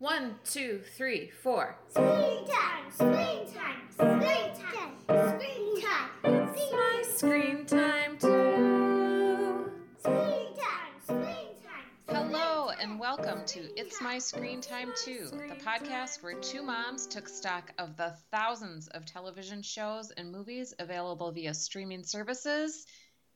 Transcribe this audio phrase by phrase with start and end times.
[0.00, 1.76] One, two, three, four.
[1.88, 9.72] Screen time, screen time, screen time, screen time, It's My screen time too.
[9.98, 11.90] screen time, screen time.
[12.08, 17.28] Hello and welcome to It's My Screen Time Too, the podcast where two moms took
[17.28, 22.86] stock of the thousands of television shows and movies available via streaming services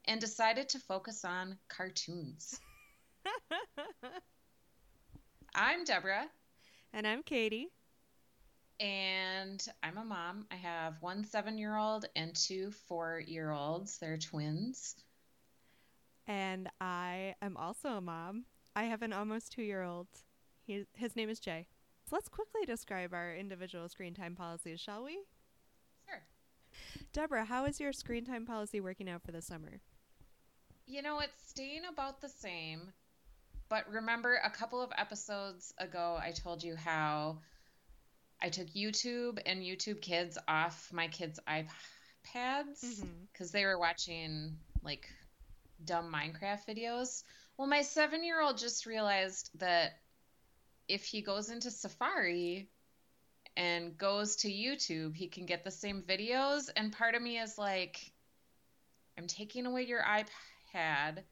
[0.04, 2.60] and decided to focus on cartoons.
[5.56, 6.28] I'm Deborah,
[6.92, 7.68] And I'm Katie.
[8.80, 10.46] and I'm a mom.
[10.50, 13.98] I have one seven year old and two four year olds.
[13.98, 14.96] They're twins.
[16.26, 18.44] And I am also a mom.
[18.74, 20.08] I have an almost two year old.
[20.66, 21.66] His name is Jay.
[22.08, 25.20] So let's quickly describe our individual screen time policies, shall we?
[26.08, 26.22] Sure.
[27.12, 29.80] Deborah, how is your screen time policy working out for the summer?
[30.86, 32.92] You know, it's staying about the same.
[33.72, 37.38] But remember, a couple of episodes ago, I told you how
[38.38, 43.08] I took YouTube and YouTube Kids off my kids' iPads mm-hmm.
[43.32, 45.08] because they were watching like
[45.86, 47.22] dumb Minecraft videos.
[47.56, 49.92] Well, my seven year old just realized that
[50.86, 52.68] if he goes into Safari
[53.56, 56.68] and goes to YouTube, he can get the same videos.
[56.76, 58.12] And part of me is like,
[59.16, 61.22] I'm taking away your iPad.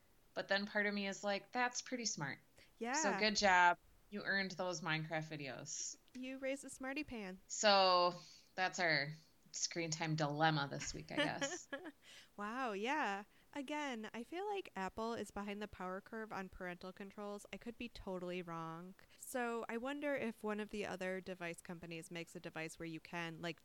[0.40, 2.38] But then part of me is like, that's pretty smart.
[2.78, 2.94] Yeah.
[2.94, 3.76] So good job.
[4.10, 5.96] You earned those Minecraft videos.
[6.14, 7.36] You raised a smarty pan.
[7.48, 8.14] So
[8.56, 9.08] that's our
[9.52, 11.68] screen time dilemma this week, I guess.
[12.38, 13.24] Wow, yeah.
[13.54, 17.44] Again, I feel like Apple is behind the power curve on parental controls.
[17.52, 18.94] I could be totally wrong.
[19.18, 23.00] So I wonder if one of the other device companies makes a device where you
[23.00, 23.58] can, like,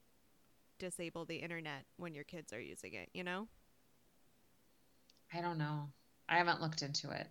[0.78, 3.48] disable the internet when your kids are using it, you know?
[5.34, 5.90] I don't know.
[6.28, 7.28] I haven't looked into it.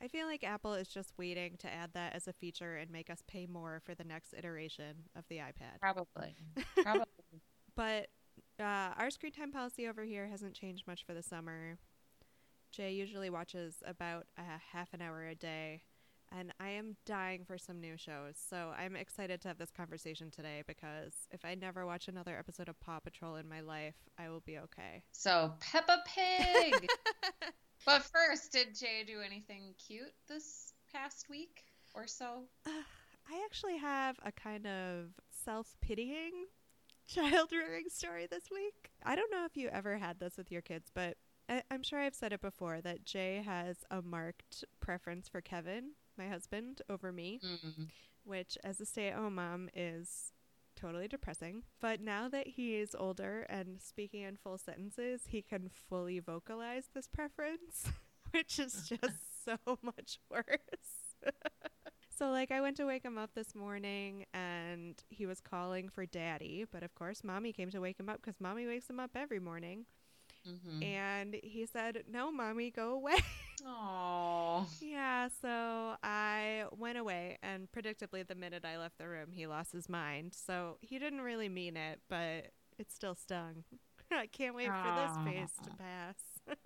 [0.00, 3.10] I feel like Apple is just waiting to add that as a feature and make
[3.10, 5.80] us pay more for the next iteration of the iPad.
[5.80, 6.36] Probably.
[6.82, 7.06] Probably.
[7.74, 8.08] But
[8.60, 11.78] uh, our screen time policy over here hasn't changed much for the summer.
[12.70, 15.82] Jay usually watches about a half an hour a day,
[16.36, 18.34] and I am dying for some new shows.
[18.36, 22.68] So I'm excited to have this conversation today because if I never watch another episode
[22.68, 25.02] of Paw Patrol in my life, I will be okay.
[25.12, 26.88] so, Peppa Pig.
[27.86, 32.44] but first, did Jay do anything cute this past week or so?
[32.66, 32.70] Uh,
[33.30, 35.06] I actually have a kind of
[35.44, 36.46] self pitying
[37.08, 38.90] child rearing story this week.
[39.04, 41.16] I don't know if you ever had this with your kids, but
[41.48, 45.92] I- I'm sure I've said it before that Jay has a marked preference for Kevin,
[46.18, 47.88] my husband, over me, Mm.
[48.24, 50.32] which as a stay at home mom is
[50.76, 51.64] totally depressing.
[51.80, 56.88] But now that he is older and speaking in full sentences, he can fully vocalize
[56.94, 57.90] this preference,
[58.32, 60.44] which is just so much worse.
[62.10, 66.04] So, like, I went to wake him up this morning and he was calling for
[66.04, 66.64] daddy.
[66.68, 69.38] But of course, mommy came to wake him up because mommy wakes him up every
[69.38, 69.86] morning.
[70.48, 73.18] Hmm And he said, No, mommy, go away.
[73.64, 74.66] Oh.
[74.80, 77.38] yeah, so I went away.
[77.42, 80.34] And predictably, the minute I left the room, he lost his mind.
[80.34, 83.64] So he didn't really mean it, but it still stung.
[84.12, 86.16] I can't wait for this phase to pass.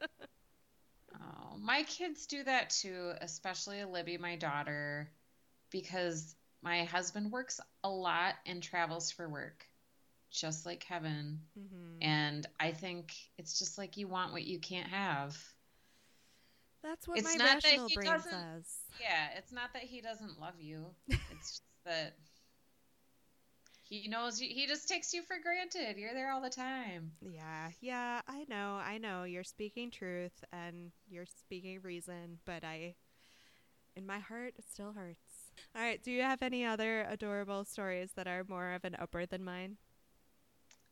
[1.15, 5.10] Oh, my kids do that too, especially Libby, my daughter,
[5.71, 9.66] because my husband works a lot and travels for work,
[10.32, 11.38] just like Kevin.
[11.54, 15.37] hmm And I think it's just like you want what you can't have.
[16.82, 18.76] That's what It's my not that he brain doesn't- says.
[19.00, 20.87] Yeah, it's not that he doesn't love you.
[21.09, 22.15] It's just that
[23.88, 25.98] he knows you, he just takes you for granted.
[25.98, 27.12] You're there all the time.
[27.21, 29.25] Yeah, yeah, I know, I know.
[29.25, 32.94] You're speaking truth and you're speaking reason, but I,
[33.94, 35.53] in my heart, it still hurts.
[35.76, 39.26] All right, do you have any other adorable stories that are more of an upper
[39.26, 39.76] than mine?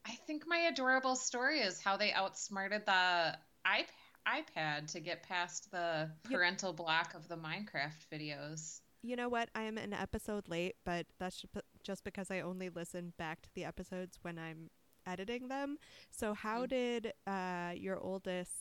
[0.06, 3.88] I think my adorable story is how they outsmarted the iP-
[4.26, 8.80] iPad to get past the parental block of the Minecraft videos.
[9.02, 9.48] You know what?
[9.54, 11.44] I am an episode late, but that's
[11.82, 14.70] just because I only listen back to the episodes when I'm
[15.06, 15.78] editing them.
[16.10, 16.68] So, how Mhm.
[16.68, 18.52] did uh, your oldest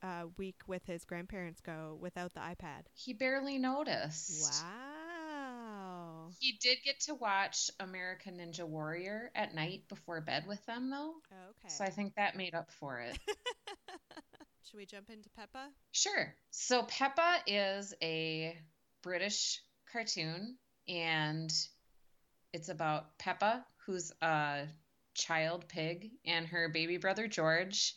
[0.00, 2.82] uh, week with his grandparents go without the iPad?
[2.94, 4.42] He barely noticed.
[4.42, 4.97] Wow.
[6.38, 11.14] He did get to watch American Ninja Warrior at night before bed with them, though.
[11.32, 11.68] Okay.
[11.68, 13.18] So I think that made up for it.
[14.64, 15.68] Should we jump into Peppa?
[15.92, 16.34] Sure.
[16.50, 18.56] So Peppa is a
[19.02, 20.56] British cartoon,
[20.86, 21.50] and
[22.52, 24.66] it's about Peppa, who's a
[25.14, 27.94] child pig, and her baby brother George,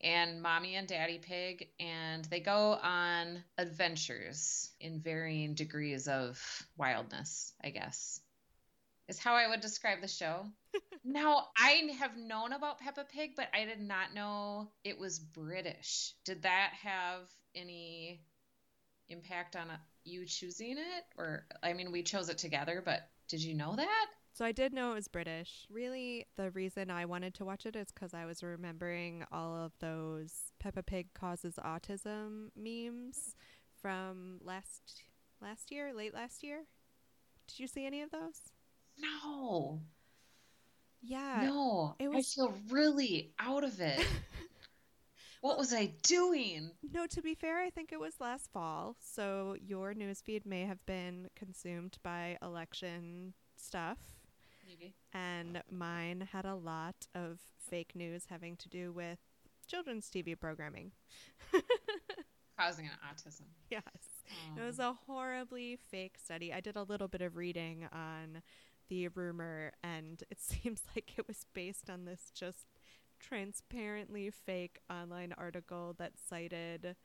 [0.00, 6.40] and mommy and daddy pig, and they go on adventures in varying degrees of
[6.76, 8.20] wildness, I guess.
[9.08, 10.46] is how I would describe the show.
[11.04, 16.14] now, I have known about Peppa Pig, but I did not know it was British.
[16.24, 18.20] Did that have any
[19.08, 21.04] impact on uh, you choosing it?
[21.16, 24.06] Or, I mean, we chose it together, but did you know that?
[24.38, 25.66] So I did know it was British.
[25.68, 29.72] Really, the reason I wanted to watch it is because I was remembering all of
[29.80, 33.34] those Peppa Pig causes autism memes
[33.82, 35.02] from last
[35.42, 36.66] last year, late last year.
[37.48, 38.52] Did you see any of those?
[38.96, 39.80] No.
[41.02, 41.40] Yeah.
[41.42, 41.96] No.
[41.98, 44.06] it was- I feel really out of it.
[45.40, 46.70] what was I doing?
[46.92, 48.94] No, to be fair, I think it was last fall.
[49.00, 53.98] So your newsfeed may have been consumed by election stuff.
[55.12, 59.18] And mine had a lot of fake news having to do with
[59.66, 60.92] children's TV programming.
[62.58, 63.42] Causing an autism.
[63.70, 63.82] Yes.
[64.56, 64.90] It was Oh.
[64.90, 66.52] a horribly fake study.
[66.52, 68.42] I did a little bit of reading on
[68.88, 72.66] the rumor, and it seems like it was based on this just
[73.20, 76.96] transparently fake online article that cited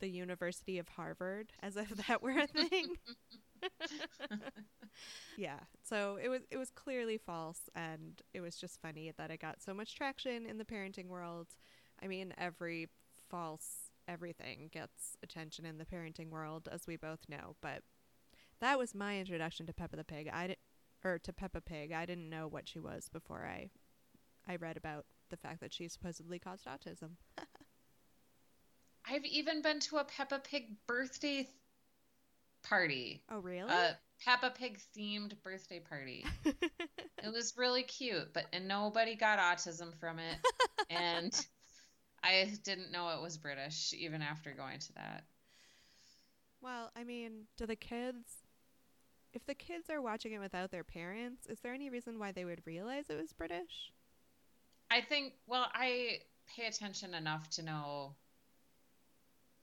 [0.00, 2.96] the University of Harvard as if that were a thing.
[5.36, 5.60] yeah.
[5.82, 9.62] So it was it was clearly false and it was just funny that it got
[9.62, 11.48] so much traction in the parenting world.
[12.02, 12.88] I mean, every
[13.28, 17.82] false everything gets attention in the parenting world as we both know, but
[18.60, 20.30] that was my introduction to Peppa the Pig.
[20.32, 20.58] I didn't
[21.04, 21.92] or to Peppa Pig.
[21.92, 23.70] I didn't know what she was before I
[24.46, 27.12] I read about the fact that she supposedly caused autism.
[29.04, 31.48] I've even been to a Peppa Pig birthday th-
[32.62, 33.22] party.
[33.30, 33.70] Oh, really?
[33.70, 36.24] A Peppa Pig themed birthday party.
[37.24, 40.38] It was really cute, but and nobody got autism from it.
[40.90, 41.32] and
[42.24, 45.24] I didn't know it was British even after going to that.
[46.60, 48.42] well, I mean, do the kids
[49.32, 52.44] if the kids are watching it without their parents, is there any reason why they
[52.44, 53.92] would realize it was British?
[54.90, 56.18] I think well, I
[56.54, 58.16] pay attention enough to know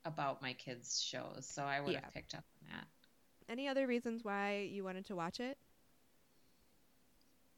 [0.05, 2.01] about my kids' shows, so I would Yeah.
[2.01, 2.87] have picked up on that.
[3.47, 5.57] Any other reasons why you wanted to watch it?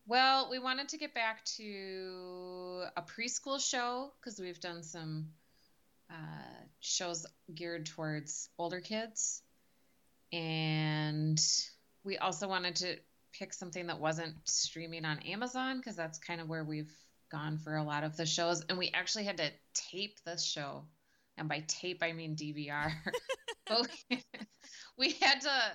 [0.05, 5.33] Well, we wanted to get back to a preschool show because we've done some
[6.09, 9.41] uh, shows geared towards older kids.
[10.33, 11.39] And
[12.03, 12.97] we also wanted to
[13.33, 16.91] pick something that wasn't streaming on Amazon because that's kind of where we've
[17.31, 18.61] gone for a lot of the shows.
[18.67, 20.85] And we actually had to tape this show.
[21.37, 22.91] And by tape, I mean DVR.
[24.09, 24.23] We,
[24.97, 25.71] we had to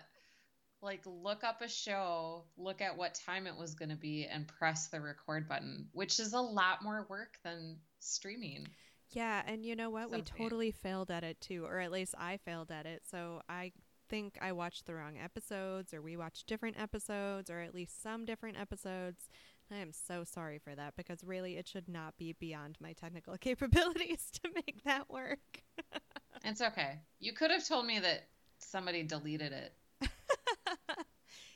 [0.83, 4.47] like look up a show, look at what time it was going to be, and
[4.47, 8.67] press the record button, which is a lot more work than streaming.
[9.11, 10.11] Yeah, and you know what?
[10.11, 13.03] We totally failed at it too, or at least I failed at it.
[13.11, 13.73] So I
[14.09, 18.25] think I watched the wrong episodes, or we watched different episodes, or at least some
[18.25, 19.29] different episodes.
[19.73, 23.37] I am so sorry for that because really it should not be beyond my technical
[23.41, 25.63] capabilities to make that work.
[26.45, 27.01] It's okay.
[27.19, 28.29] You could have told me that
[28.59, 29.73] somebody deleted it.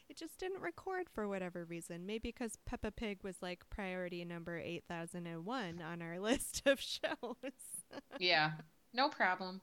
[0.09, 2.07] it just didn't record for whatever reason.
[2.07, 7.53] Maybe because Peppa Pig was like priority number 8001 on our list of shows.
[8.19, 8.53] Yeah,
[8.93, 9.61] no problem.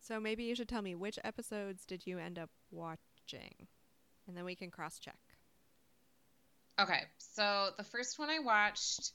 [0.00, 3.68] So maybe you should tell me which episodes did you end up watching?
[4.26, 5.18] And then we can cross check.
[6.78, 9.12] Okay, so the first one I watched,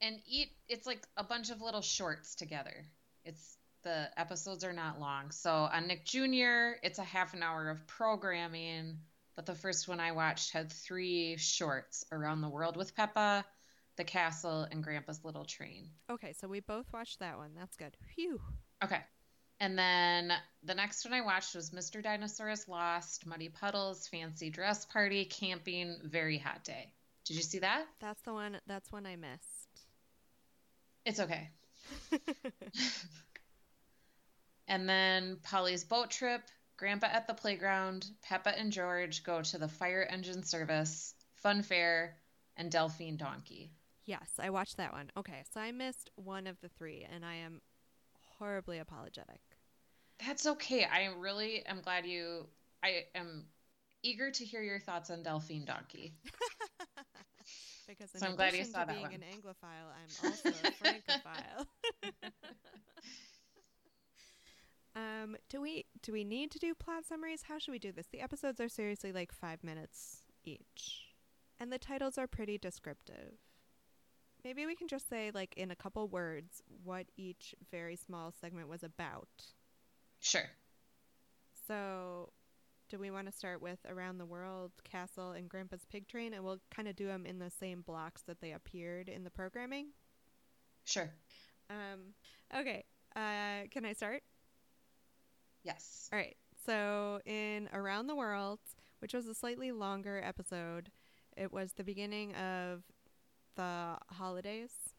[0.00, 0.50] and eat.
[0.68, 2.86] It's like a bunch of little shorts together.
[3.24, 5.30] It's the episodes are not long.
[5.30, 8.98] So on Nick Jr., it's a half an hour of programming.
[9.36, 13.44] But the first one I watched had three shorts around the world with Peppa,
[13.96, 15.88] the castle, and Grandpa's little train.
[16.10, 17.52] Okay, so we both watched that one.
[17.56, 17.96] That's good.
[18.14, 18.38] Phew.
[18.84, 19.00] Okay.
[19.60, 20.32] And then
[20.64, 22.02] the next one I watched was Mr.
[22.02, 26.90] Dinosaur is Lost, Muddy Puddles, Fancy Dress Party, Camping, Very Hot Day.
[27.26, 27.84] Did you see that?
[28.00, 29.84] That's the one that's one I missed.
[31.04, 31.50] It's okay.
[34.68, 36.40] and then Polly's boat trip,
[36.78, 42.16] Grandpa at the playground, Peppa and George go to the fire engine service, Fun Fair,
[42.56, 43.72] and Delphine Donkey.
[44.06, 45.10] yes, I watched that one.
[45.18, 47.60] Okay, so I missed one of the three, and I am
[48.40, 49.40] horribly apologetic.
[50.26, 50.84] That's okay.
[50.84, 52.46] I really am glad you.
[52.82, 53.44] I am
[54.02, 56.14] eager to hear your thoughts on Delphine Donkey.
[57.86, 59.14] because in So I'm glad you saw to that being one.
[59.14, 59.90] an Anglophile,
[60.24, 61.66] I'm also a Francophile.
[64.96, 67.42] um, do we do we need to do plot summaries?
[67.48, 68.06] How should we do this?
[68.10, 71.02] The episodes are seriously like five minutes each,
[71.58, 73.49] and the titles are pretty descriptive.
[74.44, 78.68] Maybe we can just say, like, in a couple words, what each very small segment
[78.68, 79.28] was about.
[80.18, 80.48] Sure.
[81.66, 82.32] So,
[82.88, 86.34] do we want to start with Around the World, Castle, and Grandpa's Pig Train?
[86.34, 89.30] And we'll kind of do them in the same blocks that they appeared in the
[89.30, 89.88] programming.
[90.84, 91.10] Sure.
[91.68, 92.14] Um,
[92.58, 92.84] okay.
[93.14, 94.22] Uh, can I start?
[95.62, 96.08] Yes.
[96.12, 96.36] All right.
[96.66, 98.60] So in Around the World,
[99.00, 100.90] which was a slightly longer episode,
[101.36, 102.82] it was the beginning of
[103.56, 104.94] the holidays,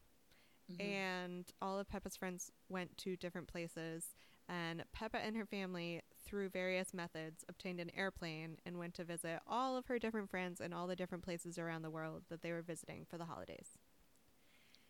[0.69, 0.79] Mhm.
[0.81, 4.15] and all of Peppa's friends went to different places.
[4.47, 9.41] And Peppa and her family, through various methods, obtained an airplane and went to visit
[9.47, 12.51] all of her different friends in all the different places around the world that they
[12.51, 13.77] were visiting for the holidays.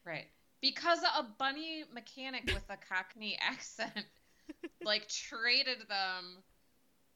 [0.03, 0.27] Right.
[0.61, 4.05] Because a bunny mechanic with a Cockney accent
[4.83, 6.43] like traded them.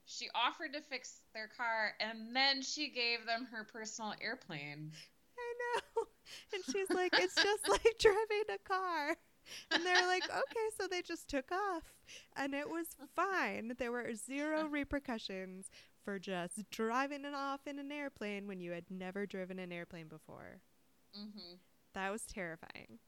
[0.06, 4.92] She offered to fix their car and then she gave them her personal airplane.
[5.38, 5.54] I
[5.96, 6.08] know.
[6.54, 9.16] And she's like, it's just like driving a car.
[9.72, 11.94] And they're like, okay, so they just took off.
[12.36, 13.74] And it was fine.
[13.78, 15.70] There were zero repercussions
[16.04, 20.08] for just driving it off in an airplane when you had never driven an airplane
[20.08, 20.62] before.
[21.14, 21.56] hmm
[21.94, 23.00] That was terrifying.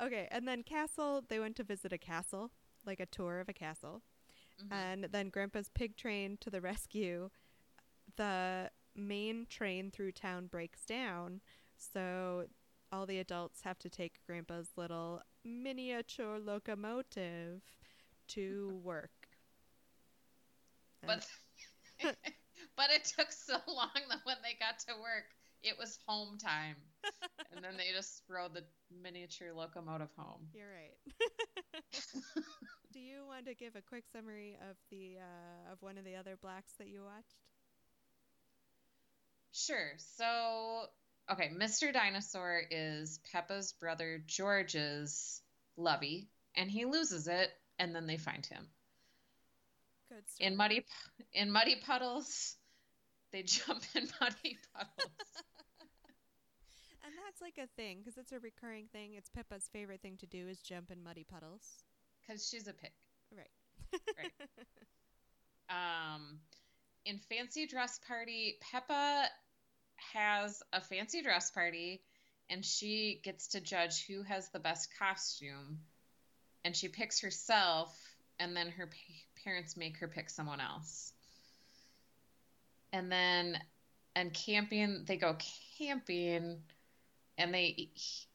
[0.00, 2.50] Okay, and then Castle, they went to visit a castle,
[2.84, 4.02] like a tour of a castle.
[4.58, 7.30] hmm And then Grandpa's pig train to the rescue.
[8.16, 11.40] The main train through town breaks down,
[11.92, 12.44] so
[12.90, 17.62] all the adults have to take Grandpa's little miniature locomotive
[18.28, 19.10] to work.
[21.04, 21.26] But
[22.76, 25.24] but it took so long that when they got to work,
[25.62, 26.76] it was home time.
[27.54, 28.64] and then they just rode the
[29.02, 30.48] miniature locomotive home.
[30.54, 30.96] You're right.
[32.92, 36.14] Do you want to give a quick summary of the uh, of one of the
[36.14, 37.36] other blacks that you watched?
[39.52, 39.92] Sure.
[39.96, 40.86] So,
[41.30, 41.92] okay, Mr.
[41.92, 45.40] Dinosaur is Peppa's brother George's
[45.76, 48.66] lovey, and he loses it, and then they find him
[50.08, 50.48] Good story.
[50.48, 50.84] in muddy
[51.32, 52.56] in muddy puddles.
[53.32, 54.92] They jump in muddy puddles.
[57.04, 59.14] and that's like a thing because it's a recurring thing.
[59.14, 61.64] It's Peppa's favorite thing to do is jump in muddy puddles.
[62.20, 62.92] Because she's a pig.
[63.36, 63.50] Right.
[64.18, 64.32] Right.
[65.70, 66.40] Um,
[67.06, 69.24] in Fancy Dress Party, Peppa
[70.12, 72.02] has a fancy dress party
[72.50, 75.80] and she gets to judge who has the best costume.
[76.64, 77.92] And she picks herself,
[78.38, 81.12] and then her pa- parents make her pick someone else.
[82.92, 83.58] And then,
[84.14, 85.36] and camping, they go
[85.78, 86.58] camping,
[87.38, 88.26] and they, he-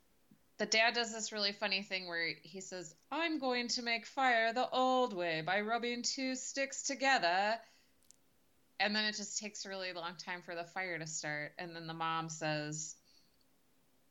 [0.57, 4.51] the dad does this really funny thing where he says, I'm going to make fire
[4.51, 7.59] the old way by rubbing two sticks together.
[8.79, 11.53] And then it just takes a really long time for the fire to start.
[11.57, 12.96] And then the mom says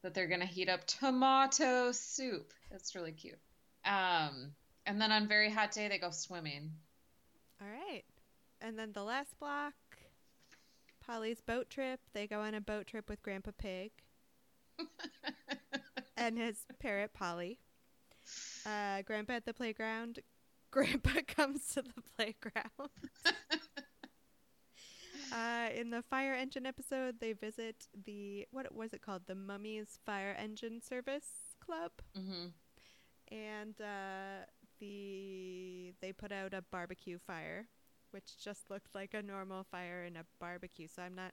[0.02, 2.52] that they're going to heat up tomato soup.
[2.70, 3.38] It's really cute.
[3.84, 4.52] Um,
[4.84, 6.72] and then on very hot day, they go swimming.
[7.60, 8.04] All right.
[8.60, 9.74] And then the last block,
[11.04, 12.00] Polly's boat trip.
[12.12, 13.92] They go on a boat trip with Grandpa Pig
[16.16, 17.58] and his parrot Polly.
[18.64, 20.20] Uh, Grandpa at the playground.
[20.70, 22.90] Grandpa comes to the playground.
[25.32, 29.22] uh, in the fire engine episode, they visit the what was it called?
[29.26, 32.48] The Mummies Fire Engine Service Club, hmm
[33.30, 34.44] and uh,
[34.80, 37.68] the they put out a barbecue fire,
[38.10, 40.86] which just looked like a normal fire in a barbecue.
[40.88, 41.32] So I'm not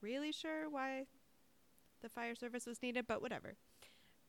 [0.00, 1.06] really sure why
[2.02, 3.54] the fire service was needed, but whatever.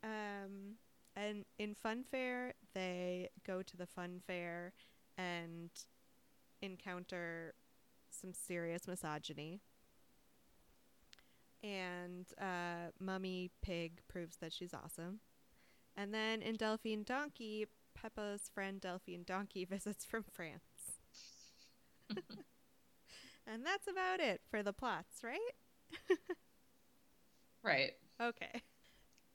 [0.04, 0.76] Um,
[1.16, 4.74] and in Fun Fair, they go to the Fun Fair
[5.18, 5.70] and
[6.62, 7.54] encounter
[8.26, 9.62] some serious misogyny.
[11.64, 15.20] And uh, Mummy Pig proves that she's awesome.
[15.96, 20.62] And then in Delphine Donkey, Peppa's friend Delphine Donkey visits from France.
[23.48, 25.40] and that's about it for the plots, right?
[27.64, 27.94] Right.
[28.22, 28.62] Okay.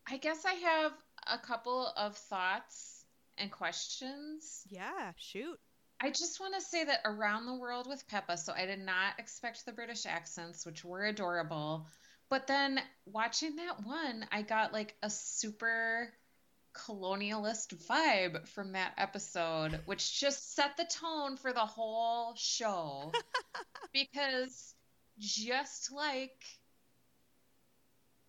[0.09, 0.93] I guess I have
[1.27, 3.05] a couple of thoughts
[3.37, 4.63] and questions.
[4.69, 5.59] Yeah, shoot.
[6.03, 9.19] I just want to say that around the world with Peppa, so I did not
[9.19, 11.87] expect the British accents, which were adorable.
[12.31, 16.11] But then watching that one, I got like a super
[16.75, 23.13] colonialist vibe from that episode, which just set the tone for the whole show.
[23.93, 24.75] because
[25.19, 26.43] just like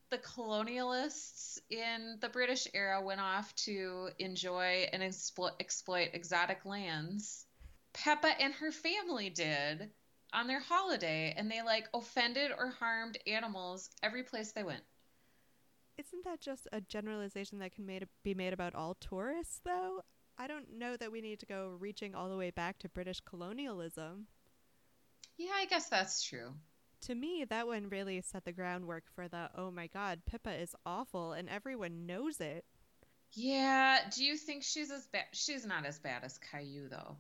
[0.09, 7.45] the colonialists in the British era went off to enjoy and explo- exploit exotic lands,
[7.93, 9.89] Peppa and her family did
[10.33, 14.83] on their holiday, and they like offended or harmed animals every place they went.
[15.97, 20.01] Isn't that just a generalization that can made, be made about all tourists, though?
[20.37, 23.19] I don't know that we need to go reaching all the way back to British
[23.19, 24.27] colonialism.
[25.37, 26.53] Yeah, I guess that's true.
[27.01, 30.75] To me, that one really set the groundwork for the oh my god, Pippa is
[30.85, 32.63] awful and everyone knows it.
[33.33, 33.99] Yeah.
[34.13, 35.25] Do you think she's as bad?
[35.31, 37.17] She's not as bad as Caillou, though.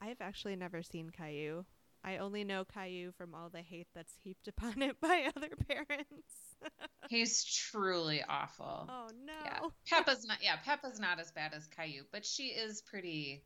[0.00, 1.64] I've actually never seen Caillou.
[2.04, 6.32] I only know Caillou from all the hate that's heaped upon it by other parents.
[7.08, 8.88] He's truly awful.
[8.88, 9.32] oh no.
[9.44, 9.60] Yeah.
[9.88, 10.38] Peppa's not.
[10.42, 13.42] Yeah, Peppa's not as bad as Caillou, but she is pretty.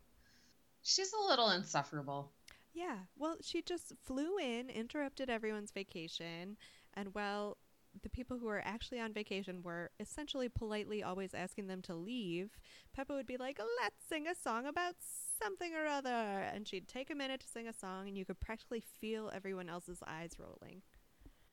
[0.82, 2.32] She's a little insufferable.
[2.74, 6.56] Yeah, well, she just flew in, interrupted everyone's vacation,
[6.94, 7.58] and while
[8.02, 12.56] the people who were actually on vacation were essentially politely always asking them to leave,
[12.96, 14.94] Peppa would be like, let's sing a song about
[15.42, 16.10] something or other.
[16.10, 19.68] And she'd take a minute to sing a song, and you could practically feel everyone
[19.68, 20.82] else's eyes rolling.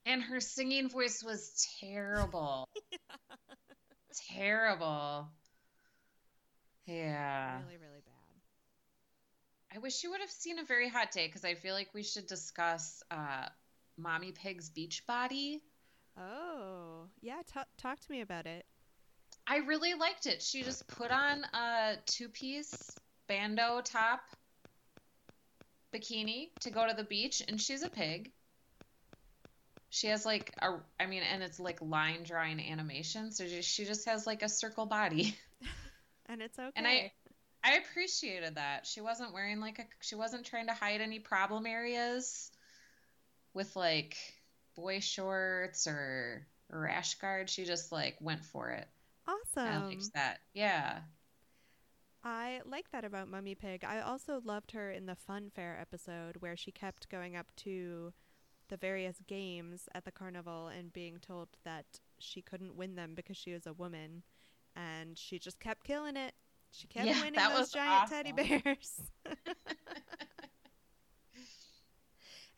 [0.06, 2.68] And her singing voice was terrible.
[4.38, 5.28] terrible.
[6.86, 7.60] Yeah.
[7.62, 8.14] Really, really bad.
[9.76, 12.02] I wish you would have seen a very hot day because I feel like we
[12.02, 13.46] should discuss uh,
[13.98, 15.62] Mommy Pig's beach body.
[16.18, 18.66] Oh, yeah, ta talk to me about it.
[19.46, 20.42] I really liked it.
[20.42, 22.98] She just put on a two piece
[23.30, 24.22] bandeau top
[25.94, 28.32] bikini to go to the beach, and she's a pig.
[29.90, 34.08] She has like a, I mean, and it's like line drawing animation, so she just
[34.08, 35.36] has like a circle body.
[36.30, 36.72] And it's okay.
[36.76, 37.12] And I,
[37.64, 38.86] I appreciated that.
[38.86, 42.52] She wasn't wearing like a, she wasn't trying to hide any problem areas
[43.56, 44.16] with like
[44.76, 47.50] boy shorts or rash guard.
[47.50, 48.88] She just like went for it.
[49.28, 49.88] I awesome.
[49.88, 50.38] liked that.
[50.54, 51.00] Yeah.
[52.24, 53.84] I like that about Mummy Pig.
[53.84, 58.14] I also loved her in the Fun Fair episode where she kept going up to
[58.68, 61.86] the various games at the carnival and being told that
[62.20, 64.24] she couldn't win them because she was a woman.
[64.76, 66.34] And she just kept killing it.
[66.72, 69.02] She kept Yeah, winning those giant teddy bears.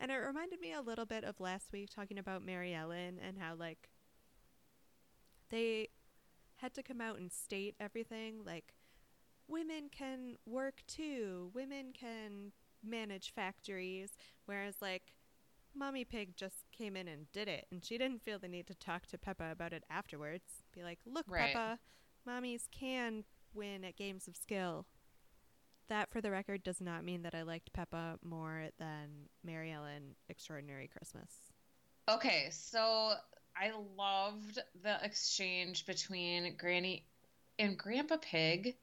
[0.00, 3.38] and it reminded me a little bit of last week talking about Mary Ellen and
[3.38, 3.88] how, like,
[5.50, 5.88] they
[6.56, 8.74] had to come out and state everything like
[9.52, 11.50] women can work too.
[11.54, 14.10] Women can manage factories.
[14.46, 15.12] Whereas like
[15.74, 18.74] mommy pig just came in and did it and she didn't feel the need to
[18.74, 20.64] talk to peppa about it afterwards.
[20.74, 21.54] Be like look Right.
[21.54, 21.78] peppa
[22.28, 24.86] mommies can win at games of skill.
[25.88, 30.14] That for the record does not mean that i liked peppa more than mary ellen
[30.28, 31.30] extraordinary christmas.
[32.08, 33.14] Okay, so
[33.56, 37.06] I loved the exchange between Granny
[37.58, 38.74] and Grandpa Pig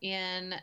[0.00, 0.54] in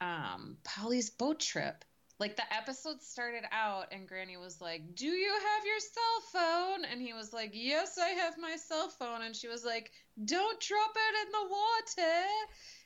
[0.00, 1.84] um, Polly's boat trip.
[2.20, 6.84] Like the episode started out, and Granny was like, Do you have your cell phone?
[6.90, 9.22] And he was like, Yes, I have my cell phone.
[9.22, 9.92] And she was like,
[10.24, 12.26] Don't drop it in the water.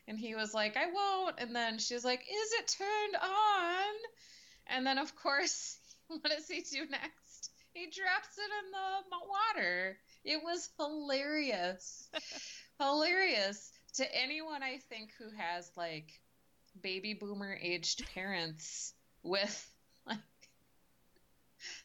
[0.07, 1.37] And he was like, I won't.
[1.39, 3.95] And then she was like, Is it turned on?
[4.67, 7.51] And then, of course, what does he do next?
[7.73, 9.97] He drops it in the water.
[10.25, 12.07] It was hilarious.
[12.79, 16.21] hilarious to anyone I think who has like
[16.83, 19.71] baby boomer aged parents with
[20.07, 20.19] like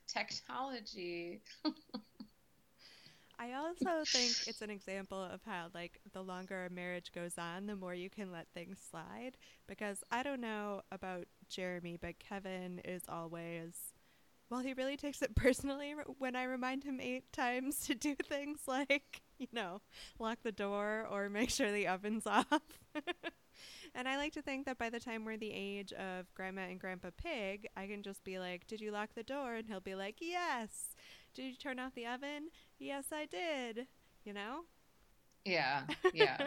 [0.07, 1.41] technology.
[3.39, 7.67] I also think it's an example of how, like, the longer a marriage goes on,
[7.67, 9.37] the more you can let things slide.
[9.67, 13.93] Because I don't know about Jeremy, but Kevin is always,
[14.49, 18.61] well, he really takes it personally when I remind him eight times to do things
[18.67, 19.81] like, you know,
[20.19, 22.45] lock the door or make sure the oven's off.
[23.95, 26.79] and I like to think that by the time we're the age of Grandma and
[26.79, 29.55] Grandpa Pig, I can just be like, Did you lock the door?
[29.55, 30.95] And he'll be like, Yes.
[31.33, 32.49] Did you turn off the oven?
[32.79, 33.87] Yes, I did.
[34.23, 34.61] You know?
[35.45, 36.37] Yeah, yeah.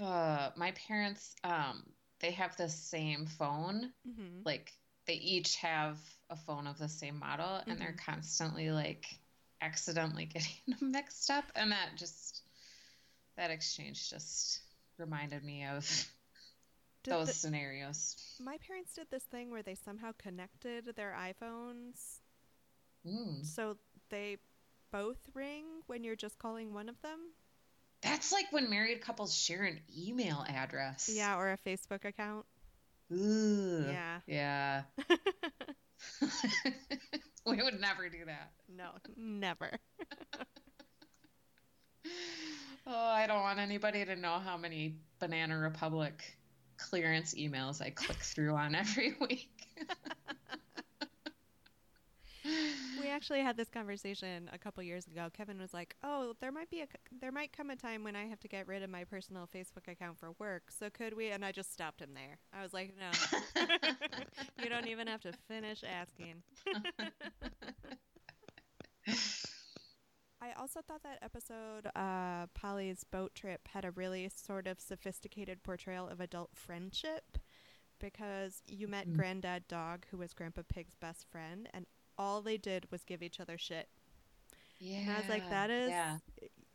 [0.00, 1.84] uh, my parents, um,
[2.20, 3.92] they have the same phone.
[4.04, 4.72] hmm Like
[5.06, 5.98] they each have
[6.30, 9.06] a phone of the same model, and they're constantly like
[9.64, 12.42] accidentally getting them mixed up, and that just
[13.36, 14.60] that exchange just
[14.98, 15.88] reminded me of
[17.02, 18.16] Did those the- scenarios.
[18.40, 22.20] my parents did this thing where they somehow connected their iPhones
[23.06, 23.44] Mm.
[23.44, 23.76] so
[24.08, 24.38] they
[24.90, 27.18] both ring when you're just calling one of them.
[28.00, 31.10] That's like when married couples share an email address.
[31.12, 32.46] Yeah, or a Facebook account.
[33.12, 33.84] Ooh.
[33.86, 34.20] Yeah.
[34.26, 34.82] Yeah.
[37.46, 38.52] we would never do that.
[38.68, 39.70] No, never.
[42.86, 46.36] Oh, I don't want anybody to know how many Banana Republic
[46.76, 49.50] clearance emails I click through on every week.
[53.04, 55.28] We actually had this conversation a couple years ago.
[55.30, 56.86] Kevin was like, "Oh, there might be a
[57.20, 59.86] there might come a time when I have to get rid of my personal Facebook
[59.92, 60.70] account for work.
[60.70, 62.38] So could we?" And I just stopped him there.
[62.50, 63.10] I was like, "No,
[64.62, 66.42] you don't even have to finish asking."
[70.40, 75.62] I also thought that episode, uh, Polly's boat trip, had a really sort of sophisticated
[75.62, 77.36] portrayal of adult friendship
[77.98, 79.16] because you met Mm.
[79.16, 81.86] Granddad Dog, who was Grandpa Pig's best friend, and
[82.18, 83.88] all they did was give each other shit.
[84.78, 84.98] Yeah.
[84.98, 86.18] And I was like, that is Yeah.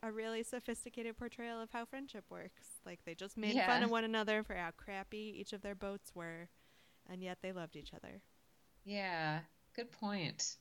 [0.01, 2.79] a really sophisticated portrayal of how friendship works.
[2.85, 3.67] Like, they just made Yeah.
[3.67, 6.49] fun of one another for how crappy each of their boats were,
[7.07, 8.21] and yet they loved each other.
[8.83, 9.41] Yeah.
[9.73, 10.57] Good point.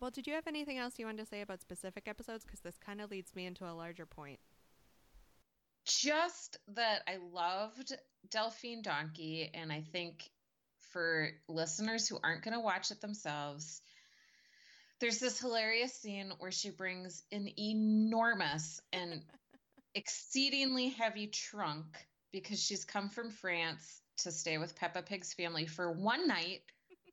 [0.00, 2.44] Well, did you have anything else you wanted to say about specific episodes?
[2.44, 4.40] Because this kind of leads me into a larger point.
[5.84, 7.92] Just that I loved
[8.28, 10.30] Delphine Donkey, and I think
[10.92, 13.80] for listeners who aren't going to watch it themselves,
[15.00, 19.22] there's this hilarious scene where she brings an enormous and
[19.94, 21.86] exceedingly heavy trunk
[22.32, 26.60] because she's come from France to stay with Peppa Pig's family for one night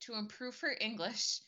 [0.00, 1.40] to improve her English.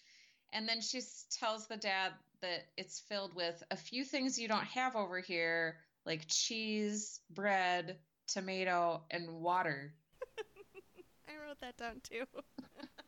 [0.53, 1.01] And then she
[1.39, 5.77] tells the dad that it's filled with a few things you don't have over here,
[6.07, 9.93] like cheese, bread, tomato, and water.
[11.29, 12.25] I wrote that down too.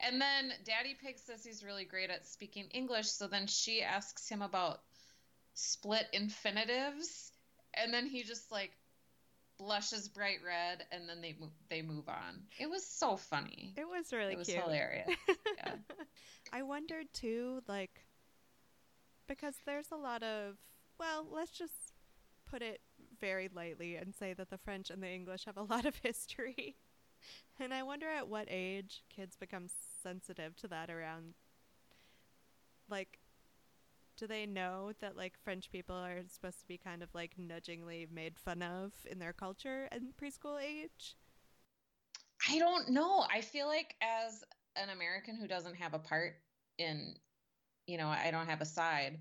[0.00, 4.28] And then Daddy Pig says he's really great at speaking English, so then she asks
[4.28, 4.80] him about
[5.54, 7.32] split infinitives,
[7.74, 8.72] and then he just like
[9.58, 12.42] blushes bright red, and then they move, they move on.
[12.58, 13.74] It was so funny.
[13.76, 14.62] It was really it was cute.
[14.62, 15.08] hilarious.
[15.56, 15.74] Yeah.
[16.52, 18.04] I wondered too, like,
[19.26, 20.56] because there's a lot of,
[21.00, 21.92] well, let's just
[22.48, 22.80] put it
[23.20, 26.76] very lightly and say that the French and the English have a lot of history.
[27.60, 29.66] And I wonder at what age kids become
[30.08, 31.34] sensitive to that around,
[32.88, 33.18] like,
[34.16, 38.06] do they know that, like, French people are supposed to be kind of, like, nudgingly
[38.10, 41.16] made fun of in their culture in preschool age?
[42.48, 43.24] I don't know.
[43.30, 44.44] I feel like as
[44.76, 46.34] an American who doesn't have a part
[46.78, 47.14] in,
[47.86, 49.20] you know, I don't have a side.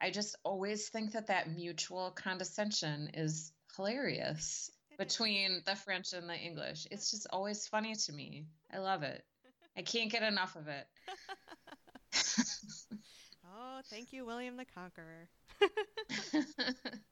[0.00, 5.18] I just always think that that mutual condescension is hilarious It is.
[5.18, 6.86] between the French and the English.
[6.90, 8.46] It's just always funny to me.
[8.72, 9.24] I love it.
[9.76, 10.86] I can't get enough of it.
[13.58, 15.28] Oh, thank you, William the Conqueror.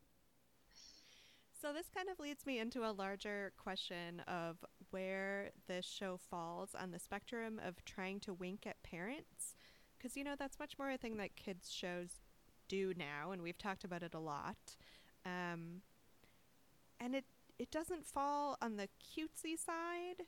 [1.64, 6.74] So this kind of leads me into a larger question of where this show falls
[6.78, 9.54] on the spectrum of trying to wink at parents
[9.96, 12.20] because you know that's much more a thing that kids shows
[12.68, 14.76] do now and we've talked about it a lot.
[15.24, 15.80] Um,
[17.00, 17.24] and it
[17.58, 20.26] it doesn't fall on the cutesy side,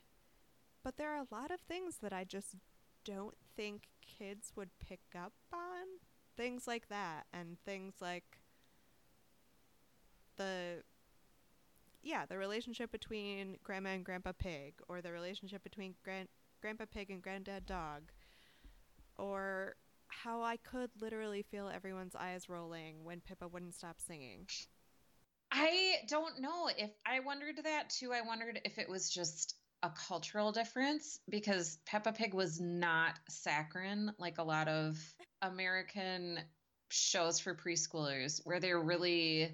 [0.87, 2.55] but there are a lot of things that I just
[3.03, 5.85] don't think kids would pick up on.
[6.37, 8.39] Things like that and things like
[10.37, 10.83] the
[12.01, 16.29] yeah, the relationship between Grandma and Grandpa Pig, or the relationship between Gran-
[16.61, 18.03] Grandpa Pig and Granddad Dog,
[19.17, 19.75] or
[20.07, 24.47] how I could literally feel everyone's eyes rolling when Pippa wouldn't stop singing.
[25.51, 28.13] I don't know if I wondered that too.
[28.13, 34.11] I wondered if it was just a cultural difference because Peppa Pig was not saccharine
[34.17, 34.97] like a lot of
[35.41, 36.39] American
[36.89, 39.51] shows for preschoolers where they're really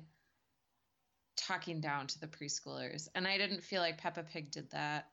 [1.36, 3.08] talking down to the preschoolers.
[3.16, 5.10] And I didn't feel like Peppa Pig did that.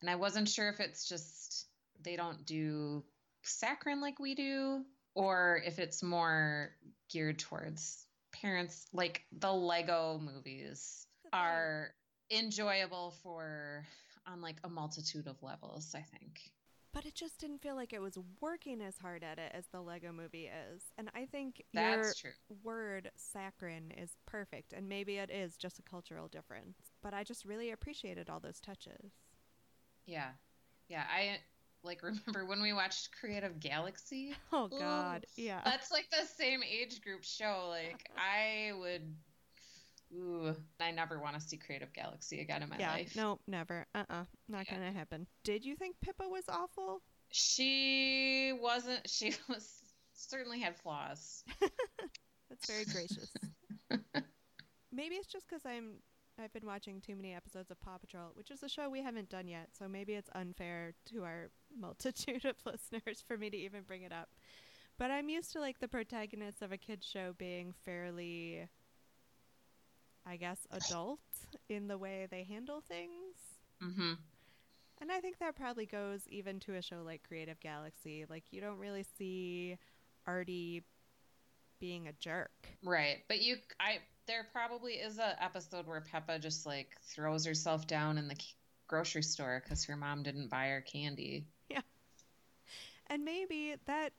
[0.00, 1.66] And I wasn't sure if it's just
[2.04, 3.04] they don't do
[3.42, 6.70] saccharine like we do or if it's more
[7.10, 11.90] geared towards parents like the Lego movies are
[12.30, 13.86] enjoyable for
[14.30, 16.50] on like a multitude of levels, I think.
[16.92, 19.80] But it just didn't feel like it was working as hard at it as the
[19.80, 20.82] Lego movie is.
[20.96, 22.58] And I think That's your true.
[22.64, 24.72] word saccharine is perfect.
[24.72, 26.78] And maybe it is just a cultural difference.
[27.02, 29.12] But I just really appreciated all those touches.
[30.06, 30.30] Yeah.
[30.88, 31.38] Yeah, I
[31.84, 34.34] like remember when we watched Creative Galaxy?
[34.52, 34.78] Oh, Ooh.
[34.78, 35.26] God.
[35.36, 35.60] Yeah.
[35.64, 37.66] That's like the same age group show.
[37.68, 39.14] Like I would
[40.14, 42.92] Ooh, I never want to see Creative Galaxy again in my yeah.
[42.92, 43.14] life.
[43.14, 43.86] No, never.
[43.94, 44.78] Uh uh Not Yeah.
[44.78, 45.26] going to happen.
[45.44, 47.02] Did you think Pippa was awful?
[47.30, 49.82] She wasn't she was
[50.14, 51.44] certainly had flaws.
[52.48, 53.32] That's very gracious.
[54.92, 55.96] maybe it's just because I'm
[56.42, 59.28] I've been watching too many episodes of Paw Patrol, which is a show we haven't
[59.28, 59.70] done yet.
[59.76, 64.12] So maybe it's unfair to our multitude of listeners for me to even bring it
[64.12, 64.28] up.
[64.98, 68.68] But I'm used to like the protagonists of a kids show being fairly,
[70.28, 71.20] I guess, adult
[71.68, 73.36] in the way they handle things.
[73.80, 74.18] Mhm.
[75.00, 78.26] And I think that probably goes even to a show like Creative Galaxy.
[78.28, 79.78] Like, you don't really see
[80.26, 80.82] Arty
[81.80, 82.50] being a jerk.
[82.82, 83.24] Right.
[83.28, 88.18] But you I there probably is a episode where Peppa just like throws herself down
[88.18, 88.36] in the
[88.86, 91.46] grocery store cuz her mom didn't buy her candy.
[91.68, 91.82] Yeah.
[93.08, 94.12] And maybe that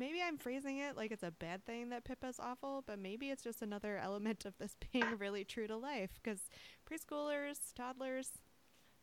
[0.00, 3.44] maybe I'm phrasing it like it's a bad thing that Pippa's awful, but maybe it's
[3.44, 6.48] just another element of this being really true to life cuz
[6.90, 8.38] preschoolers, toddlers,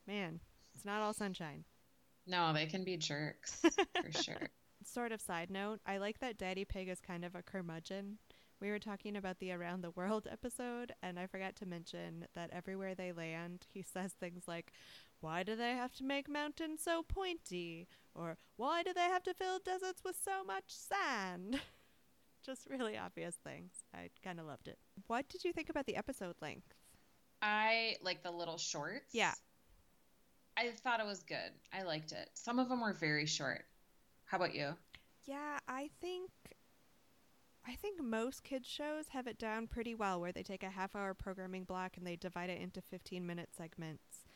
[0.05, 0.41] man,
[0.75, 1.63] it's not all sunshine.
[2.25, 4.49] No, they can be jerks for sure.
[4.83, 8.17] Sort of side note, I like that Daddy Pig is kind of a curmudgeon.
[8.59, 12.49] We were talking about the Around the World episode, and I forgot to mention that
[12.51, 14.71] everywhere they land, he says things like,
[15.19, 17.87] Why do they have to make mountains so pointy?
[18.13, 21.59] Or, Why do they have to fill deserts with so much sand?
[22.45, 23.71] Just really obvious things.
[23.93, 24.77] I kind of loved it.
[25.07, 26.73] What did you think about the episode length?
[27.41, 29.13] I like the little shorts.
[29.13, 29.33] Yeah.
[30.55, 31.51] I thought it was good.
[31.73, 32.29] I liked it.
[32.33, 33.65] Some of them were very short.
[34.25, 34.73] How about you?
[35.25, 36.31] Yeah, I think
[37.67, 40.95] I think most kids shows have it down pretty well where they take a half
[40.95, 44.26] hour programming block and they divide it into 15 minute segments.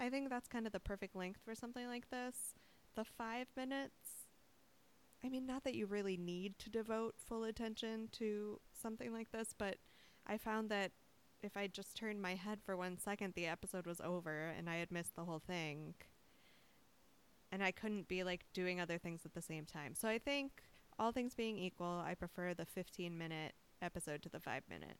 [0.00, 2.54] I think that's kind of the perfect length for something like this.
[2.96, 4.26] The 5 minutes
[5.22, 9.54] I mean not that you really need to devote full attention to something like this,
[9.56, 9.76] but
[10.26, 10.92] I found that
[11.42, 14.76] if I just turned my head for 1 second the episode was over and I
[14.76, 15.94] had missed the whole thing
[17.52, 19.94] and I couldn't be like doing other things at the same time.
[19.94, 20.62] So I think
[20.98, 24.96] all things being equal, I prefer the 15 minute episode to the 5 minute.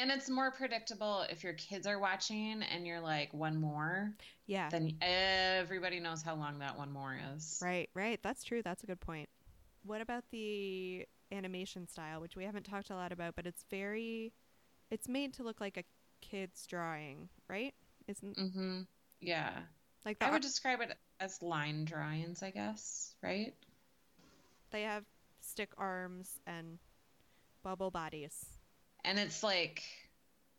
[0.00, 4.12] And it's more predictable if your kids are watching and you're like one more,
[4.46, 4.68] Yeah.
[4.68, 7.58] then everybody knows how long that one more is.
[7.60, 8.20] Right, right.
[8.22, 8.62] That's true.
[8.62, 9.28] That's a good point.
[9.82, 14.32] What about the animation style, which we haven't talked a lot about, but it's very
[14.90, 15.84] it's made to look like a
[16.20, 17.74] kid's drawing, right?
[18.06, 18.80] Isn't Mm-hmm.
[19.20, 19.50] Yeah.
[20.04, 23.52] like I would describe it as line drawings, I guess, right?
[24.70, 25.04] they have
[25.40, 26.78] stick arms and
[27.64, 28.44] bubble bodies.
[29.08, 29.82] And it's like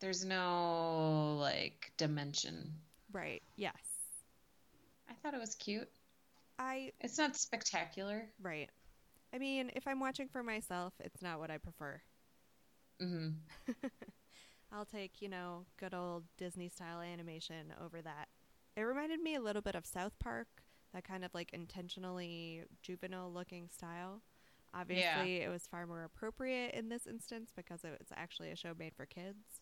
[0.00, 2.74] there's no like dimension.
[3.12, 3.42] Right.
[3.56, 3.76] Yes.
[5.08, 5.88] I thought it was cute.
[6.58, 8.32] I It's not spectacular.
[8.42, 8.70] right.
[9.32, 12.02] I mean, if I'm watching for myself, it's not what I prefer.
[13.02, 13.30] Mm-hmm.
[14.72, 18.28] I'll take, you know, good old Disney style animation over that.
[18.76, 20.48] It reminded me a little bit of South Park,
[20.94, 24.22] that kind of like intentionally juvenile looking style.
[24.72, 28.72] Obviously, it was far more appropriate in this instance because it was actually a show
[28.78, 29.60] made for kids.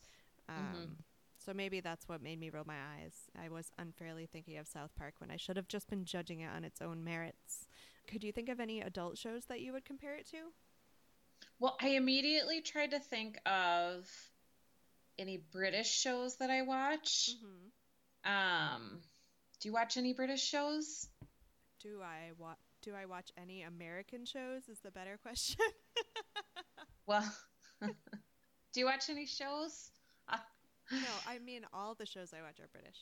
[0.49, 1.05] Um, Mhm.
[1.41, 3.31] So maybe that's what made me roll my eyes.
[3.37, 6.49] I was unfairly thinking of South Park when I should have just been judging it
[6.51, 7.69] on its own merits.
[8.09, 10.53] Could you think of any adult shows that you would compare it to?
[11.61, 14.11] Well, I immediately tried to think of
[15.17, 17.31] any British shows that I watch.
[17.37, 18.31] Mm-hmm.
[18.31, 19.03] Um,
[19.61, 21.09] do you watch any British shows?
[21.81, 24.69] Do I wa- do I watch any American shows?
[24.69, 25.57] Is the better question.
[27.09, 27.25] Well,
[27.83, 27.89] do
[28.75, 29.91] you watch any shows?
[30.93, 32.99] no, I mean all the shows I watch are British.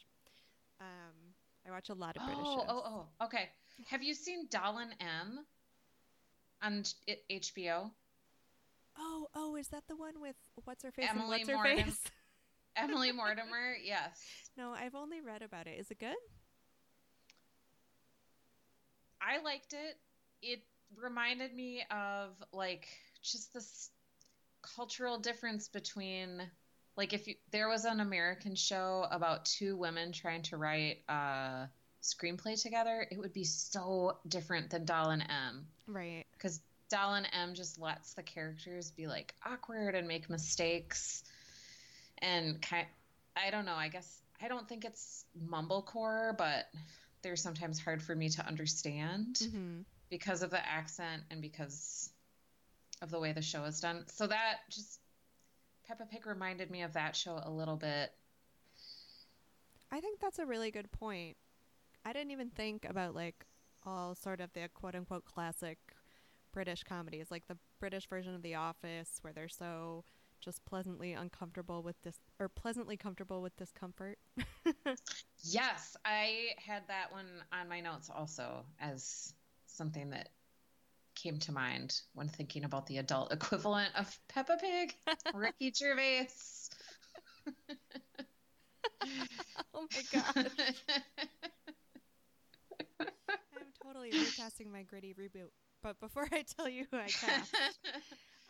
[0.80, 1.34] Um,
[1.66, 2.66] I watch a lot of British oh, shows.
[2.68, 3.48] oh, oh, okay.
[3.88, 5.44] Have you seen Dolan M
[6.62, 6.84] on
[7.28, 7.90] HBO?
[8.98, 11.08] oh, oh, is that the one with what's her face?
[11.10, 11.82] and Emily what's her Mortimer.
[11.82, 12.00] face?
[12.76, 14.20] Emily Mortimer, yes.
[14.56, 15.80] no, I've only read about it.
[15.80, 16.14] Is it good?
[19.36, 19.96] I liked it.
[20.42, 20.62] It
[21.00, 22.86] reminded me of like
[23.22, 23.90] just this
[24.62, 26.42] cultural difference between
[26.96, 31.68] like if you, there was an American show about two women trying to write a
[32.02, 36.24] screenplay together, it would be so different than Doll and Em Right.
[36.32, 41.22] because Doll and Em just lets the characters be like awkward and make mistakes
[42.18, 42.86] and kind
[43.36, 46.66] I don't know, I guess I don't think it's mumblecore, but
[47.22, 49.80] they're sometimes hard for me to understand Mm-hmm.
[50.10, 52.10] because of the accent and because
[53.02, 54.04] of the way the show is done.
[54.08, 55.00] So that just
[55.86, 58.10] Peppa Pig reminded me of that show a little bit.
[59.90, 61.36] I think that's a really good point.
[62.04, 63.44] I didn't even think about like
[63.84, 65.78] all sort of the quote unquote classic
[66.52, 70.04] British comedies, like the British version of The Office, where they're so
[70.40, 74.18] just pleasantly uncomfortable with this or pleasantly comfortable with discomfort.
[75.48, 79.32] Yes, I had that one on my notes also as
[79.66, 80.30] something that
[81.14, 84.94] came to mind when thinking about the adult equivalent of Peppa Pig,
[85.34, 86.28] Ricky Gervais.
[89.74, 90.50] oh my god.
[92.98, 95.50] I'm totally recasting my gritty reboot.
[95.82, 97.54] But before I tell you who I cast,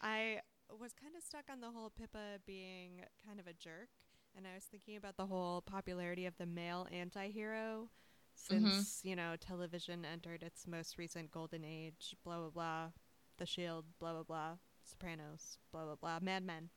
[0.00, 0.40] I
[0.80, 3.88] was kind of stuck on the whole Pippa being kind of a jerk,
[4.36, 7.88] and I was thinking about the whole popularity of the male anti-hero
[8.34, 12.88] since, you know, television entered its most recent golden age, blah blah blah.
[13.38, 16.70] The Shield, blah blah blah, Sopranos, blah blah blah, Mad Men,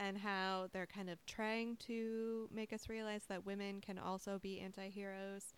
[0.00, 4.58] and how they're kind of trying to make us realize that women can also be
[4.58, 5.52] anti-heroes.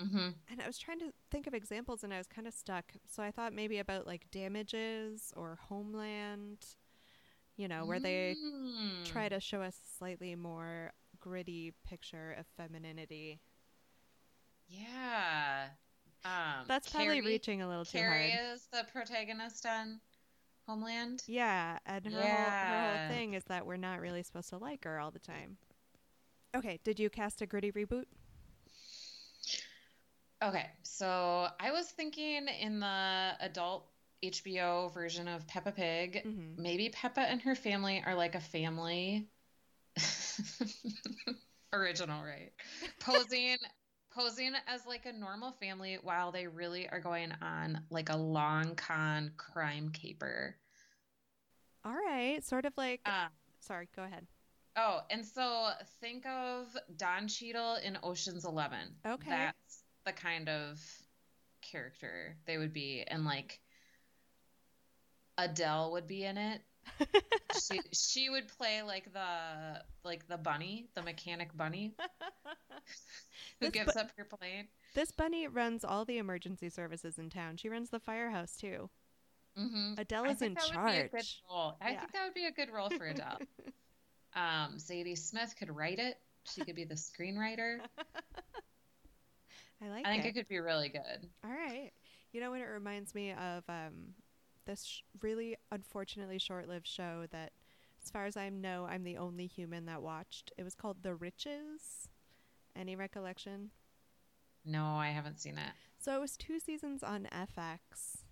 [0.00, 0.28] Mm-hmm.
[0.50, 2.94] And I was trying to think of examples and I was kind of stuck.
[3.06, 6.64] So I thought maybe about like Damages or Homeland,
[7.56, 9.04] you know, where they Mm.
[9.04, 13.40] try to show us a slightly more gritty picture of femininity.
[14.68, 15.68] Yeah.
[16.24, 18.10] Um, That's probably Carrie- reaching a little too hard.
[18.10, 20.00] Carrie is the protagonist on
[20.66, 21.22] Homeland.
[21.26, 24.84] Yeah, and her, whole, her whole thing is that we're not really supposed to like
[24.84, 25.58] her all the time.
[26.54, 28.06] Okay, did you cast a gritty reboot?
[30.42, 33.86] Okay, so I was thinking in the adult
[34.30, 36.58] HBO version of Peppa Pig, Mhm.
[36.58, 39.28] maybe Peppa and her family are like a family.
[41.72, 42.52] Original, right?
[43.00, 43.56] Posing
[44.12, 48.76] posing as like a normal family while they really are going on like a long
[48.76, 50.56] con crime caper.
[51.84, 53.00] All right, sort of like.
[53.06, 53.28] Um,
[53.60, 54.26] sorry, go ahead.
[54.76, 58.96] Oh, and so think of Don Cheadle in Ocean's Eleven.
[59.06, 59.30] Okay.
[59.30, 60.80] That's the kind of
[61.60, 63.04] character they would be.
[63.06, 63.60] And like
[65.38, 66.60] Adele would be in it.
[67.66, 71.94] she she would play like the like the bunny, the mechanic bunny
[73.60, 74.68] who This gives bu- up her plane.
[74.94, 77.56] this bunny runs all the emergency services in town.
[77.56, 78.90] She runs the firehouse too.
[79.58, 79.94] Mm-hmm.
[79.98, 81.42] Adele is in think that would be a good charge.
[81.50, 81.76] role.
[81.80, 82.00] I Yeah.
[82.00, 83.38] think that would be a good role for Adele.
[84.34, 86.16] um, Zadie Smith could write it.
[86.52, 87.78] She could be the screenwriter.
[89.82, 90.28] I like I think it.
[90.28, 91.28] it could be really good.
[91.44, 91.90] All right.
[92.32, 94.14] You know what it reminds me of um,
[94.66, 97.52] this sh- really unfortunately short-lived show that,
[98.02, 100.52] as far as I know, I'm the only human that watched.
[100.56, 102.08] It was called The Riches.
[102.76, 103.70] Any recollection?
[104.64, 105.72] No, I haven't seen it.
[105.98, 108.22] So it was two seasons on FX.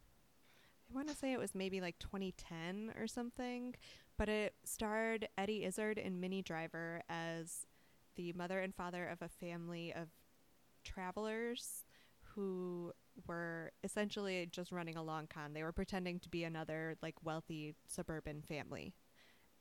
[0.90, 3.74] I want to say it was maybe like 2010 or something,
[4.18, 7.66] but it starred Eddie Izzard and Minnie Driver as
[8.16, 10.08] the mother and father of a family of
[10.84, 11.84] travelers
[12.34, 12.92] who
[13.26, 15.52] were essentially just running a long con.
[15.52, 18.94] They were pretending to be another like wealthy suburban family.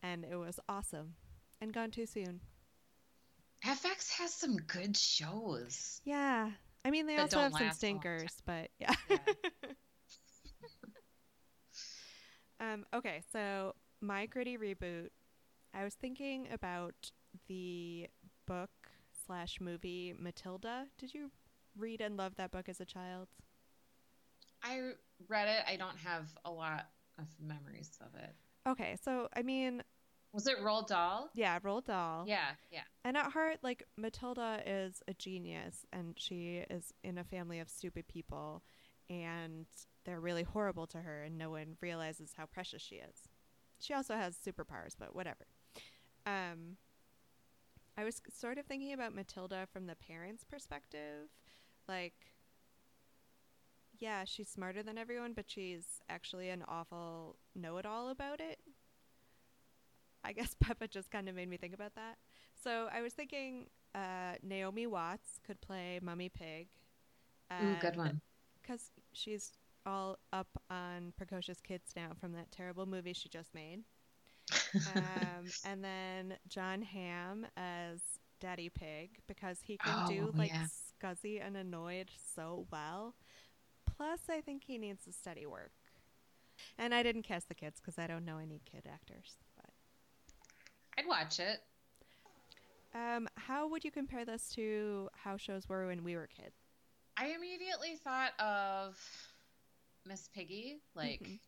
[0.03, 1.15] And it was awesome.
[1.59, 2.41] And gone too soon.
[3.65, 6.01] FX has some good shows.
[6.03, 6.49] Yeah.
[6.83, 7.75] I mean, they also have some last a long time.
[7.75, 8.93] stinkers, but yeah.
[9.09, 9.17] Yeah.
[12.73, 15.09] um, okay, so my gritty reboot.
[15.73, 17.11] I was thinking about
[17.47, 18.07] the
[18.47, 18.71] book
[19.25, 20.87] slash movie Matilda.
[20.97, 21.31] Did you
[21.77, 23.27] read and love that book as a child?
[24.63, 24.91] I
[25.28, 25.63] read it.
[25.67, 28.34] I don't have a lot of memories of it.
[28.67, 29.84] Okay, so I mean,
[30.34, 31.30] Was it Roald Dahl?
[31.34, 32.26] yeah, Roald Dahl.
[32.28, 32.84] Yeah, yeah.
[33.04, 37.69] And at heart, like Matilda is a genius, and she is in a family of
[37.69, 38.63] stupid people,
[39.10, 39.65] and
[40.06, 43.30] they're really horrible to her, and no one realizes how precious she is.
[43.80, 45.45] She also has superpowers, but whatever.
[46.26, 46.78] Um,
[47.97, 51.30] I was sort of thinking about Matilda from the parents' perspective,
[51.88, 52.13] like.
[54.01, 58.59] Yeah, she's smarter than everyone, but she's actually an awful know-it-all about it.
[60.23, 62.17] I guess Peppa just kind of made me think about that.
[62.63, 66.67] So I was thinking uh, Naomi Watts could play Mummy Pig.
[67.61, 68.21] Ooh, good one.
[68.61, 69.53] Because she's
[69.85, 73.83] all up on Precocious Kids now from that terrible movie she just made.
[74.85, 78.01] um, and then Jon Hamm as
[78.39, 80.67] Daddy Pig because he can do Oh, like yeah.
[81.01, 83.15] scuzzy and annoyed so well.
[84.01, 85.73] Plus, I think he needs to study work.
[86.79, 89.35] And I didn't cast the kids because I don't know any kid actors.
[89.55, 89.69] But
[90.97, 91.59] I'd watch it.
[92.95, 96.55] Um, how would you compare this to how shows were when we were kids?
[97.15, 98.97] I immediately thought of
[100.07, 101.39] Miss Piggy, like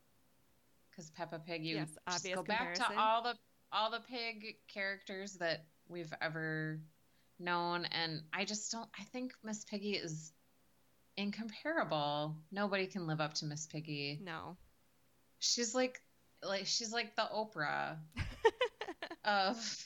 [0.92, 1.66] because Peppa Pig.
[1.66, 3.34] You Yes, obvious go back to all the
[3.72, 6.80] all the pig characters that we've ever
[7.40, 8.90] known, and I just don't.
[9.00, 10.34] I think Miss Piggy is
[11.18, 12.36] incomparable.
[12.52, 14.20] Nobody can live up to Miss Piggy.
[14.24, 14.58] No.
[15.40, 16.00] She's like,
[16.44, 17.98] like she's like the Oprah
[19.26, 19.86] of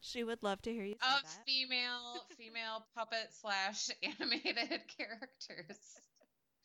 [0.00, 1.46] she would love to hear you of that.
[1.46, 5.78] female female puppet slash animated characters.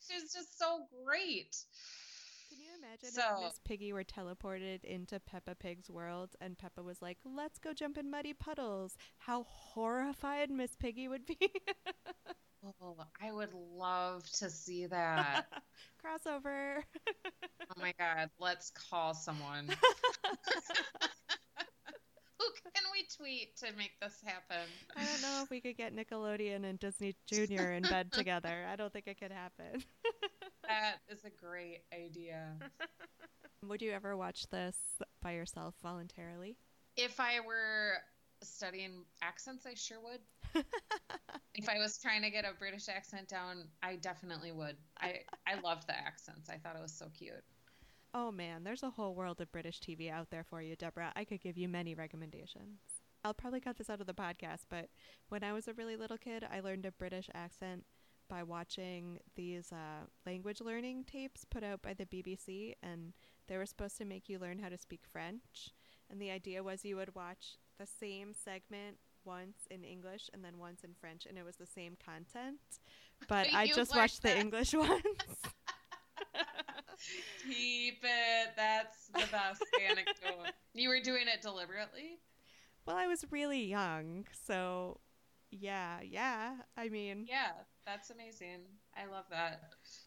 [0.06, 1.56] She's just so great.
[2.50, 6.82] Can you imagine So- if Miss Piggy were teleported into Peppa Pig's world and Peppa
[6.82, 8.96] was like, let's go jump in muddy puddles?
[9.18, 11.38] How horrified Miss Piggy would be.
[12.64, 15.46] Oh, I would love to see that.
[16.04, 16.82] Crossover.
[17.16, 19.68] oh my god, let's call someone.
[22.38, 24.68] Who can we tweet to make this happen?
[24.96, 28.64] I don't know if we could get Nickelodeon and Disney Junior in bed together.
[28.70, 29.84] I don't think it could happen.
[30.66, 32.54] that is a great idea.
[33.66, 34.76] Would you ever watch this
[35.20, 36.56] by yourself voluntarily?
[36.96, 37.94] If I were
[38.42, 40.64] studying accents, I sure would.
[41.54, 44.76] if I was trying to get a British accent down, I definitely would.
[45.00, 46.48] I I loved the accents.
[46.48, 47.44] I thought it was so cute.
[48.14, 51.12] Oh man, there's a whole world of British TV out there for you, Deborah.
[51.14, 52.80] I could give you many recommendations.
[53.24, 54.88] I'll probably cut this out of the podcast, but
[55.28, 57.84] when I was a really little kid, I learned a British accent
[58.28, 63.12] by watching these uh, language learning tapes put out by the BBC, and
[63.48, 65.70] they were supposed to make you learn how to speak French.
[66.10, 70.58] And the idea was you would watch the same segment once in English and then
[70.58, 72.58] once in French, and it was the same content.
[73.28, 74.36] But I just watched the.
[74.38, 74.92] English ones.
[77.46, 78.48] Keep it.
[78.56, 80.52] That's the best anecdote.
[80.74, 82.18] You were doing it deliberately?
[82.86, 84.98] well, I was really young, so
[85.50, 86.54] yeah, yeah.
[86.76, 87.50] I mean, Yeah,
[87.86, 88.60] that's amazing.
[88.96, 89.60] I love that.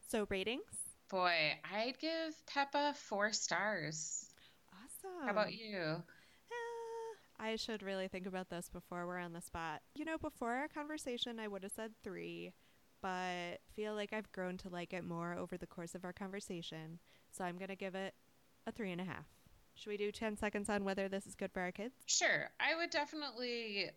[0.08, 0.64] so ratings?
[1.10, 4.26] Boy, I'd give Peppa four stars.
[4.74, 5.26] Awesome.
[5.26, 6.02] How about you?
[7.42, 9.82] I should really think about this before we're on the spot.
[9.96, 12.54] You know, before our conversation, I would have said three,
[13.02, 17.00] but feel like I've grown to like it more over the course of our conversation.
[17.32, 18.14] So I'm going to give it
[18.68, 19.26] a three and a half.
[19.74, 21.96] Should we do 10 seconds on whether this is good for our kids?
[22.06, 22.52] Sure.
[22.60, 23.90] I would definitely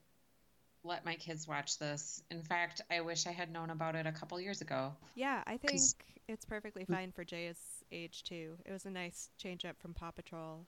[0.83, 2.23] let my kids watch this.
[2.31, 4.95] In fact, I wish I had known about it a couple years ago.
[5.17, 5.83] Yeah, I think
[6.29, 6.95] it's perfectly mm.
[6.95, 7.59] fine for Jay's
[7.93, 8.57] age too.
[8.65, 10.65] It was a nice change up from Paw Patrol.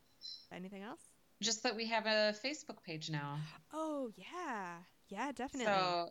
[0.52, 1.00] Anything else?
[1.42, 3.38] Just that we have a Facebook page now.
[3.72, 4.76] Oh, yeah.
[5.08, 5.66] Yeah, definitely.
[5.66, 6.10] So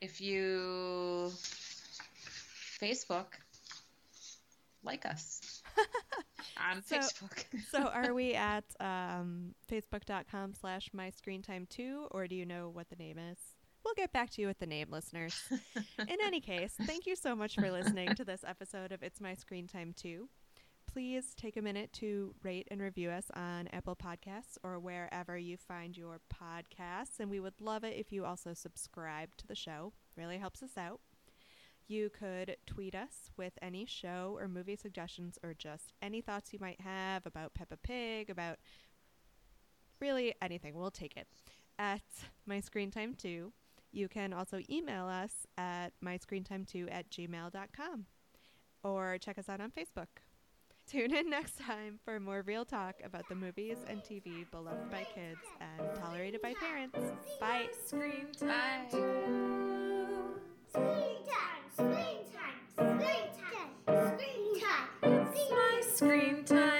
[0.00, 1.30] if you
[2.80, 3.26] Facebook,
[4.82, 5.62] like us
[6.70, 7.44] on So- Facebook.
[7.70, 12.68] so are we at um, facebook.com slash my screen time 2 or do you know
[12.72, 13.38] what the name is
[13.84, 15.34] we'll get back to you with the name listeners
[15.98, 19.34] in any case thank you so much for listening to this episode of it's my
[19.34, 20.28] screen time 2
[20.86, 25.56] please take a minute to rate and review us on apple podcasts or wherever you
[25.56, 29.92] find your podcasts and we would love it if you also subscribe to the show
[30.16, 31.00] really helps us out
[31.86, 36.58] you could tweet us with any show or movie suggestions or just any thoughts you
[36.60, 38.58] might have about Peppa Pig, about
[40.00, 40.74] really anything.
[40.74, 41.26] We'll take it.
[41.78, 42.02] At
[42.46, 43.52] my screen time 2.
[43.92, 48.06] You can also email us at myscreentime2 at gmail.com
[48.82, 50.08] or check us out on Facebook.
[50.86, 55.06] Tune in next time for more real talk about the movies and TV beloved by
[55.14, 56.98] kids and tolerated by parents.
[57.40, 57.68] Bye.
[57.86, 58.90] Screen time.
[58.90, 59.24] Screen
[61.26, 61.62] time.
[61.72, 61.96] Screen
[62.34, 62.60] time.
[62.74, 63.70] Screen time.
[63.86, 65.26] Screen time.
[65.32, 65.82] Screen time.
[65.94, 66.73] Screen time.